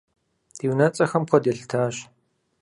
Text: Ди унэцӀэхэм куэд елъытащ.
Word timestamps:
Ди 0.57 0.65
унэцӀэхэм 0.71 1.23
куэд 1.29 1.43
елъытащ. 1.51 1.95